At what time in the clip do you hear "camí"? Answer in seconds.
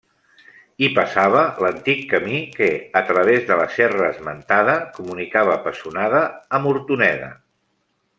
2.13-2.39